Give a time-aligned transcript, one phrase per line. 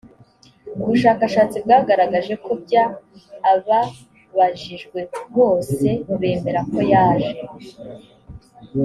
[0.83, 2.93] ubushakashatsi bwagaragaje ko byaa
[3.51, 4.99] ababajijwe
[5.35, 5.87] bose
[6.19, 7.33] bemera ko yaje